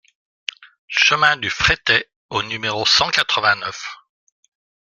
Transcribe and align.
Chemin 0.87 1.37
du 1.37 1.51
Frettey 1.51 2.05
au 2.31 2.41
numéro 2.41 2.87
cent 2.87 3.11
quatre-vingt-neuf 3.11 3.85